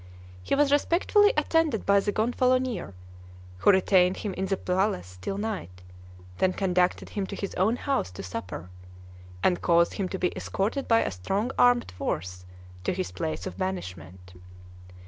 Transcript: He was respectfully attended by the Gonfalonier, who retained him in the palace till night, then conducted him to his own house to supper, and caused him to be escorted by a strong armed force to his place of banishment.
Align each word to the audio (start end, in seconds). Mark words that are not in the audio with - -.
He 0.41 0.55
was 0.55 0.71
respectfully 0.71 1.31
attended 1.37 1.85
by 1.85 1.99
the 1.99 2.11
Gonfalonier, 2.11 2.95
who 3.59 3.69
retained 3.69 4.17
him 4.17 4.33
in 4.33 4.47
the 4.47 4.57
palace 4.57 5.19
till 5.21 5.37
night, 5.37 5.83
then 6.39 6.53
conducted 6.53 7.09
him 7.09 7.27
to 7.27 7.35
his 7.35 7.53
own 7.53 7.75
house 7.75 8.09
to 8.13 8.23
supper, 8.23 8.71
and 9.43 9.61
caused 9.61 9.93
him 9.93 10.09
to 10.09 10.17
be 10.17 10.35
escorted 10.35 10.87
by 10.87 11.01
a 11.01 11.11
strong 11.11 11.51
armed 11.55 11.91
force 11.91 12.45
to 12.83 12.93
his 12.95 13.11
place 13.11 13.45
of 13.45 13.59
banishment. 13.59 14.33